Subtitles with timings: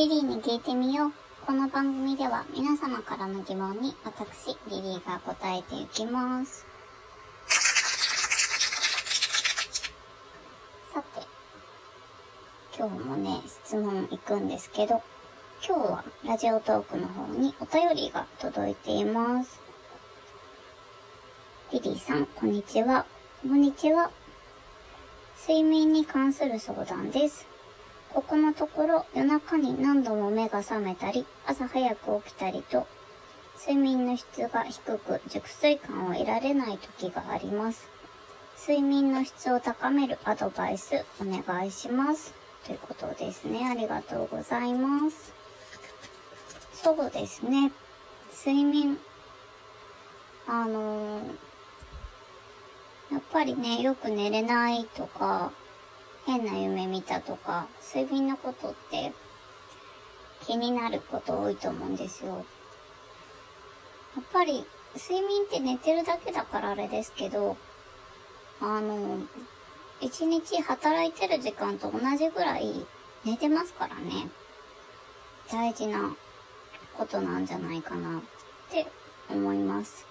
[0.00, 1.12] リリーに聞いてみよう。
[1.44, 6.64] この番組では皆様からの疑問に私、リリーが答えていきます。
[10.94, 11.20] さて、
[12.78, 15.02] 今日もね、質問行くんですけど、
[15.62, 19.60] 今日はラジオトークの方にお便りが届いています。
[21.72, 23.04] リリーさん、こんにちは。
[23.42, 24.10] こんにちは。
[25.46, 27.49] 睡眠に関する相談です。
[28.12, 32.86] ここのところ夜中に何度も目が覚めたり、朝早く起きたりと、
[33.58, 37.88] 睡眠の質が低く熟睡感を得られない時があります。
[38.58, 42.34] 睡眠の質を高めるアドバイスお願いします。
[42.66, 43.68] ということですね。
[43.70, 45.32] ありがとうございます。
[46.72, 47.70] そうですね。
[48.44, 48.98] 睡眠。
[50.46, 51.50] あのー
[53.10, 55.50] やっぱりね、よく寝れないとか、
[56.26, 59.12] 変な夢見たとか、睡眠のことって
[60.42, 62.44] 気になること多いと思うんですよ。
[64.16, 67.56] やっぱり睡眠って寝てるだけだからあれですけど、
[68.60, 69.18] あの、
[70.00, 72.86] 一日働いてる時間と同じぐらい
[73.24, 74.28] 寝てますからね。
[75.50, 76.14] 大事な
[76.96, 78.22] ことなんじゃないかなっ
[78.70, 78.86] て
[79.28, 80.06] 思います。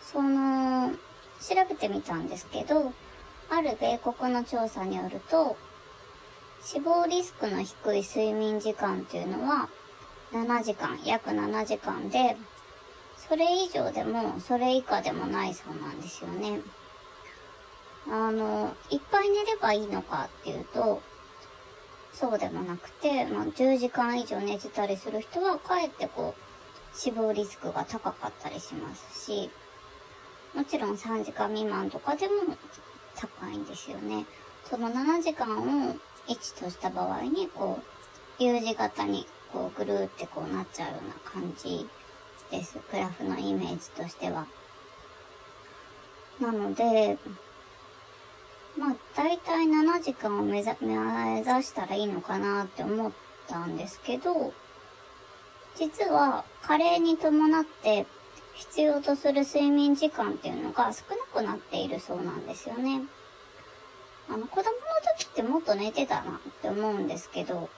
[0.00, 0.90] その、
[1.40, 2.92] 調べてみたんですけど、
[3.50, 5.56] ある米国の調査によると、
[6.62, 9.68] 死亡リスクの低い睡眠時間っていうのは、
[10.32, 12.36] 7時間、約7時間で、
[13.28, 16.60] それ以上でも、それ以下でもないそうなんですよね。
[18.08, 21.02] あの、いっぱい寝ればいいのかっていうと、
[22.12, 29.50] そうでもなくて、まあ、10時間以上寝てたりする人は、かえってこう、死亡リスクが高かったりしますし、
[30.54, 32.34] もちろん3時間未満とかでも
[33.16, 34.26] 高いんですよね。
[34.68, 35.58] その7時間
[35.90, 35.94] を
[36.26, 37.80] 1とした場合に、こ
[38.40, 41.88] う、U 字型に、こう、ぐるーってこうなっちゃうような感じ
[42.50, 42.78] です。
[42.90, 44.46] グラフのイメージとしては。
[46.40, 47.18] なので、
[48.76, 53.12] まあ、だいたい7時間を目指目指したらいいのかなって思っ
[53.46, 54.52] たんですけど、
[55.76, 58.06] 実は、加齢に伴って
[58.54, 63.02] 必要とする睡眠時間っていうのが少なくなっているそうなんですよね。
[64.28, 64.70] あの、子供の
[65.18, 67.68] 時ってもっと寝てたなって思うんですけど、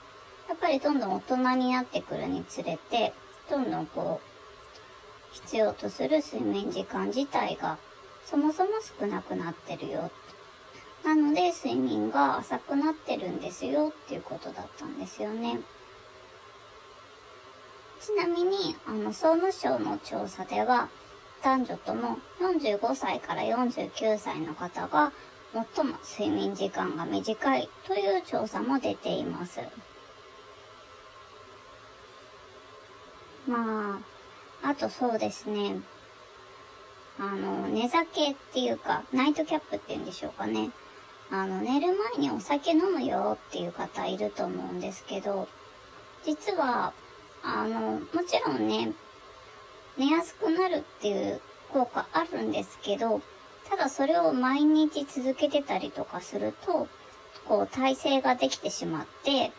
[0.48, 3.12] やっぱりどんどん大人になってくるにつれて、
[3.50, 7.78] どんどんこう、必要とする睡眠時間自体が
[8.24, 8.70] そもそも
[9.00, 10.10] 少なくなってるよ。
[11.04, 15.60] なので、睡眠が浅くなってるんですよっていうことだったんですよね。
[18.00, 20.88] ちなみに、あの、総務省の調査では、
[21.42, 25.12] 男女とも45歳から49歳の方が
[25.52, 29.60] 最も睡眠時間が短いという調査も出ています。
[33.46, 34.00] ま
[34.62, 35.80] あ、あとそうですね。
[37.18, 40.70] あの、寝酒っていうか、ナイトキャップっていうんでしょうかね。
[41.30, 45.48] あの、寝る前にお酒飲むよっていう方いると思うんですけど、
[46.24, 46.92] 実は、
[47.42, 48.92] あの、もちろんね、
[49.96, 51.40] 寝やすくなるっていう
[51.72, 53.20] 効果あるんですけど、
[53.68, 56.88] ただそれを毎日続けてたりとかすると、
[57.46, 59.52] こう体勢ができてしまって、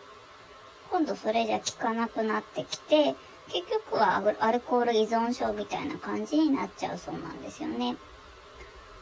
[0.90, 3.14] 今度それじゃ効かなくなってきて、
[3.48, 7.96] 結局はアルコール依存症みたいな感じになっちゃうそうなんですよね。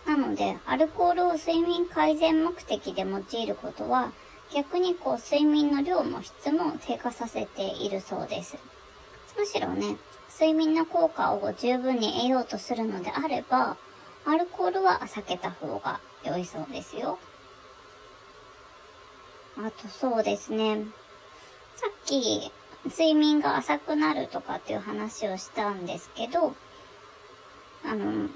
[0.06, 4.12] なので、アルコールを睡眠改善目的で用いることは、
[4.54, 8.56] 逆にこう睡眠の量も質も低下させているそうです。
[9.36, 9.96] むしろね、
[10.32, 13.76] 睡眠の効果を十分に得ようとするのであれば、
[14.24, 17.18] アルコールは避けた方が良いそうですよ。
[19.58, 20.84] あとそうですね。
[21.76, 22.52] さっき、
[22.86, 26.54] 睡眠が浅くなるとかっていう話をしたんですけど、
[27.84, 28.28] あの、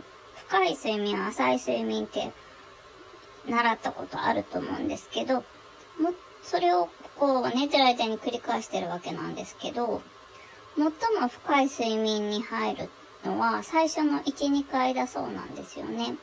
[0.48, 2.32] 深い睡眠、浅い睡眠って
[3.48, 5.44] 習ったことあると思うんですけど、
[6.00, 6.12] も、
[6.42, 6.88] それを
[7.18, 10.02] こう寝てる間に繰り返してるわけなんですけど、
[10.76, 10.84] 最
[11.20, 12.90] も深い睡眠に入る
[13.24, 16.14] のは最初の1、2回だそうなんですよね。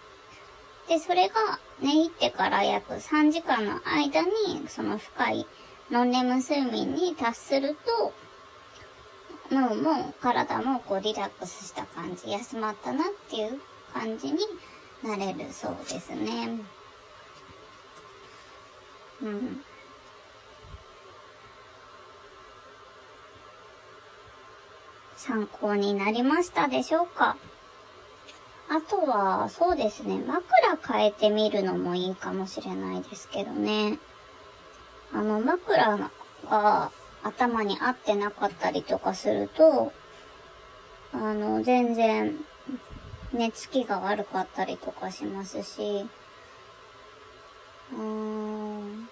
[0.87, 5.45] で、それが寝入ってから約3時間の間にその深い
[5.91, 8.13] ノンレム睡眠に達すると、
[9.51, 13.61] 脳も体もこうリラックスした感じ、休まったなっていう
[13.93, 14.39] 感じに
[15.03, 16.59] なれるそうですね。
[19.21, 19.63] うん。
[25.27, 27.35] 参考になりましたでしょうか？
[28.69, 33.99] あとは、そうですね、枕変えてみるのもいいかもしれないですけどね。
[35.13, 36.09] あの、枕
[36.49, 36.91] が、
[37.23, 39.91] 頭に合ってなかったりとかすると、
[41.13, 42.37] あの、全然、
[43.33, 46.07] 寝つきが悪かったりとかしますし、
[47.93, 49.09] うーん。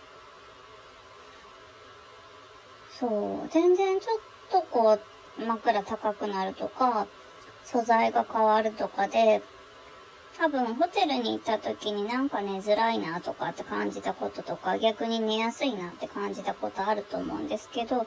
[2.99, 4.19] そう、全然ちょっ
[4.51, 7.07] とこう、枕高くなるとか、
[7.63, 9.41] 素材が変わるとかで、
[10.37, 18.05] 多分ホテルに行った時になんか寝づらいなとかって感じたこととか、逆に寝やすいなって感じたことあると思うんですけど、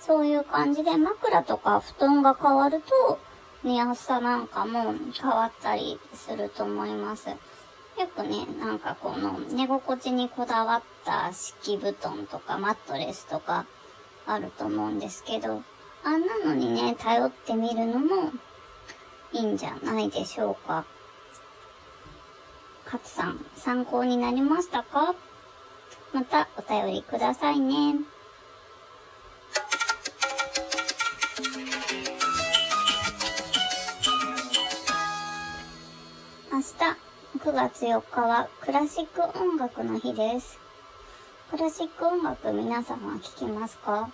[0.00, 3.18] そういう感じで枕とか布団が変わると、
[3.62, 7.28] 寝やすさなんかも変わったりすると思います。
[7.28, 7.36] よ
[8.16, 13.66] くね、なんかこの寝心地にこだわった敷布団とかマットレスとか
[14.26, 15.62] あると思うんですけど、
[16.02, 18.32] あんなのにね、頼ってみるのも
[19.32, 20.84] いいんじゃないでしょうか。
[22.84, 25.14] 勝さん、参考になりましたか？
[26.12, 27.94] またお便りくださいね。
[36.52, 36.64] 明日、
[37.38, 40.58] 9月4日はクラシック音楽の日です。
[41.50, 44.10] クラシック音楽皆さんは聴きますか？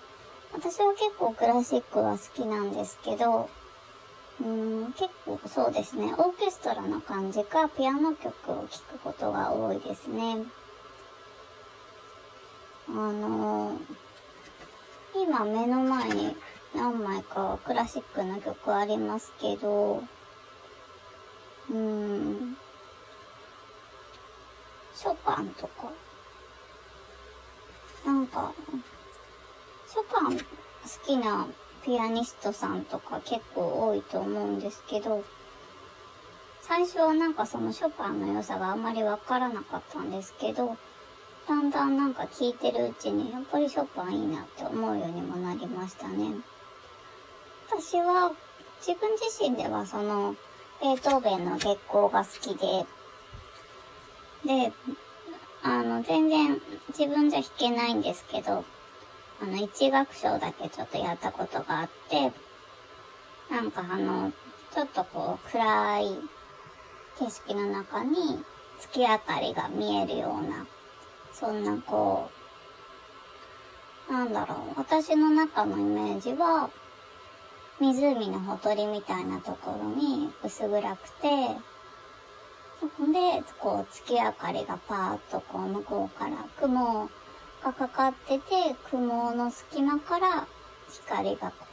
[0.57, 3.51] 私は結構クラシックは好きなんですけど、
[4.41, 10.39] うん、結構そうですね、オーケストラの感じか、ピアノ曲を聴くことが多いですね。
[12.89, 13.79] あのー、
[15.15, 16.35] 今目の前に
[16.75, 20.03] 何枚かクラシックの曲ありますけど、
[21.69, 22.57] うーん、
[24.95, 25.93] ショパンとか、
[28.07, 28.55] なんか、
[29.97, 30.43] ショパン好
[31.07, 31.47] きな
[31.83, 35.25] ピアニストさんとか結構多いと思うんですけど、
[36.61, 40.77] 最初はなんかそのショパンの良さがあんまりわからなかったんですけど、
[41.49, 46.35] だんだんなんか聴いてるうちにやっぱりショパンいいなって思うようにもなりましたね。
[47.71, 48.33] 私は
[48.87, 50.37] 自分自身ではその
[50.83, 52.85] ベートーベンの月光が好きで、
[54.45, 54.73] で、
[55.63, 58.63] あの全然自分じゃ弾けないんですけど、
[59.41, 62.33] あの、一楽章だけちょっとやったことがあって、
[63.51, 64.33] なんかあの、
[64.75, 66.19] ちょっとこう、暗い
[67.19, 68.45] 景色の中に
[68.81, 70.67] 月明かりが見えるような、
[71.33, 72.31] そんなこ
[74.09, 76.71] う、なんだろう、私の中のイメージは、
[77.79, 81.57] 湖のほとりみたいなところに薄暗くて、
[82.81, 87.11] そこで、こう、月明かりがパーッとこう、向こうから雲
[87.67, 90.47] がかかってて、雲の隙間から
[91.05, 91.67] 光がこ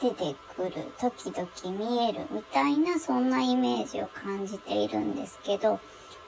[0.00, 5.78] う出てくる、時々見えるみたいな、そんなイメージを感じているんですけど、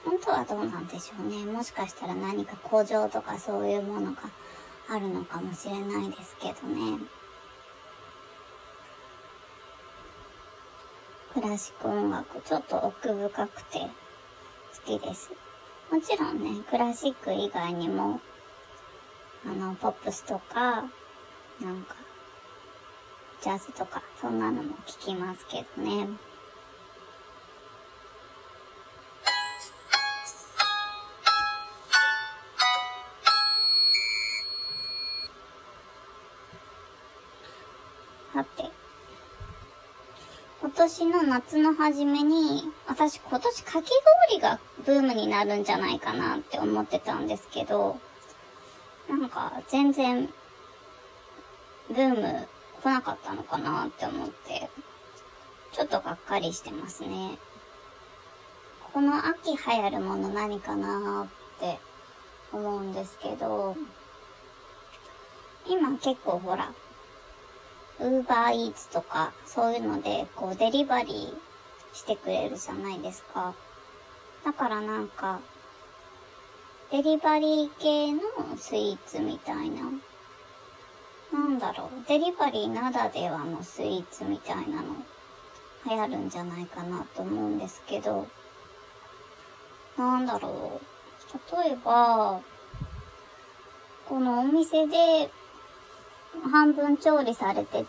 [0.04, 1.50] 本当はどうなんでしょうね。
[1.50, 4.18] もしかしたら何か工場とかそういうものが
[4.90, 6.98] あるのかもしれないですけどね。
[11.32, 13.88] クラシック音楽、ちょっと奥深くて好
[14.84, 15.30] きです。
[15.90, 18.20] もちろんね、クラシック以外にも
[19.48, 20.82] あの、ポップスとか、
[21.58, 21.96] なんか、
[23.42, 26.06] ジャズとか、そんなのも聞きますけどね。
[38.34, 38.70] さて、
[40.60, 43.90] 今年の夏の初めに、私今年かき
[44.28, 47.98] 氷がブームになるんじゃないかなって思ってたんですけど、
[49.08, 50.28] なんか全然、
[51.88, 52.48] ブーム
[52.82, 54.68] 来なかったのかなって思って、
[55.72, 57.38] ちょっとがっかりしてますね。
[58.92, 61.78] この秋流行るもの何かなって
[62.52, 63.76] 思うんですけど、
[65.66, 66.72] 今結構ほら、
[68.00, 73.54] ウーバーイーツとかそういうのでこうデリバリーしてくれるじゃないですか。
[74.44, 75.40] だからなんか、
[76.90, 78.20] デリバリー系の
[78.56, 79.82] スイーツみたいな。
[81.30, 82.08] なんだろう。
[82.08, 84.96] デリバリーならではのスイーツみたいなの
[85.84, 88.26] 流行るんじゃないかなと思うんですけど。
[89.98, 91.62] なんだろう。
[91.62, 92.40] 例えば、
[94.08, 95.30] このお店で
[96.50, 97.86] 半分調理されてて、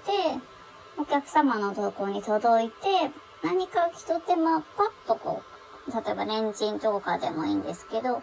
[0.97, 3.11] お客様のとこに届いて、
[3.43, 5.41] 何か一手間パッとこ
[5.87, 8.21] う、例えばレンチンとかでもいいんですけど、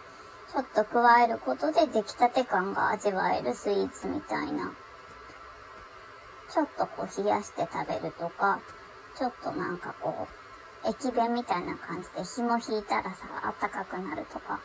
[0.52, 4.72] ちょっと加えることで出来たて感が味わえるスイーツみたいな。
[6.48, 8.60] ちょっとこう冷やして食べるとか、
[9.18, 10.28] ちょっとなんかこ
[10.84, 14.60] う、駅弁みたいな感じで紐引いたらさ、あったかくなるとか、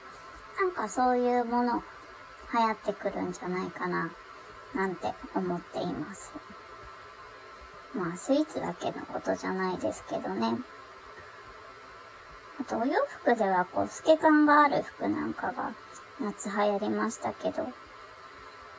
[0.59, 1.81] なんかそういうもの
[2.53, 4.11] 流行ってくるんじゃないかな
[4.75, 6.31] なんて思っています。
[7.95, 10.57] まあ、スイーツだけのことじゃないですけどね。
[12.59, 12.93] あと、お洋
[13.23, 15.73] 服では、こう、透け感がある服なんかが
[16.19, 17.67] 夏流行りましたけど、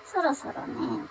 [0.04, 1.08] そろそろね、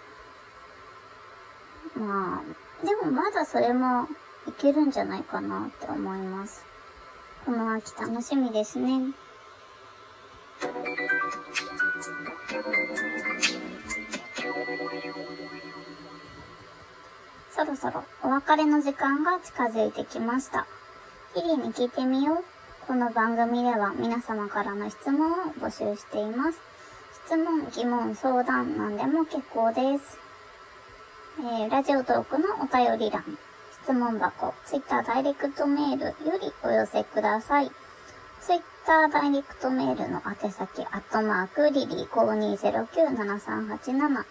[1.96, 4.08] まあ、でもまだそれも
[4.48, 6.66] いけるんじゃないかなって思います。
[7.46, 9.14] この秋楽しみですね。
[17.52, 20.66] そろそろお別れの時間が近づいてきました。
[21.36, 22.51] リリーに聞いてみよう。
[22.92, 26.60] この番組では皆様からの質問を募集しています。
[27.26, 30.20] 質問、疑問、相談なんでも結構です。
[31.40, 33.24] えー、ラジオトークのお便り欄、
[33.82, 37.72] 質問箱、ツイッターダイレクトメールよりお寄せください。
[38.42, 44.26] ツイッターダイレクトメールの宛先、アットマーク、リリー5209-7387、